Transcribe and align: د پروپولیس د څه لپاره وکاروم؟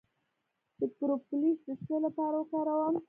د 0.79 0.81
پروپولیس 0.97 1.57
د 1.67 1.69
څه 1.85 1.95
لپاره 2.05 2.35
وکاروم؟ 2.39 2.95